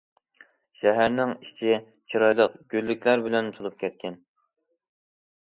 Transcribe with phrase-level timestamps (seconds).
[0.77, 1.75] شەھەرنىڭ ئىچى
[2.13, 4.19] چىرايلىق گۈللۈكلەر بىلەن تولۇپ كەتكەن.